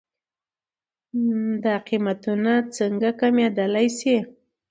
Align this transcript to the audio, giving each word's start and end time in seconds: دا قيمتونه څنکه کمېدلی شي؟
دا 1.63 1.75
قيمتونه 1.87 2.53
څنکه 2.75 3.11
کمېدلی 3.19 3.87
شي؟ 3.97 4.15